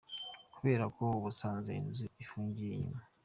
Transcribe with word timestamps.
Kubera 0.55 0.83
ko 0.97 1.05
basanze 1.23 1.71
inzu 1.81 2.05
ifungiye 2.23 2.71
inyuma. 2.75 3.01